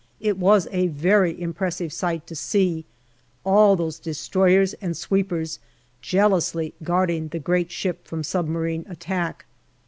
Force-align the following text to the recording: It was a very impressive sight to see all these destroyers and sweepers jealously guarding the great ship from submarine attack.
It 0.19 0.39
was 0.39 0.67
a 0.71 0.87
very 0.87 1.39
impressive 1.39 1.93
sight 1.93 2.25
to 2.25 2.35
see 2.35 2.85
all 3.45 3.75
these 3.75 3.99
destroyers 3.99 4.73
and 4.81 4.97
sweepers 4.97 5.59
jealously 6.01 6.73
guarding 6.81 7.27
the 7.27 7.37
great 7.37 7.69
ship 7.69 8.07
from 8.07 8.23
submarine 8.23 8.83
attack. 8.89 9.45